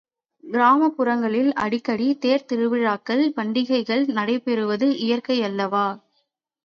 [0.43, 5.87] கிராமப்புறங்களில் அடிக்கடி தேர் திருவிழாக்கள், பண்டிகைகள் நடைபெறுவது இயற்கையல்லவா!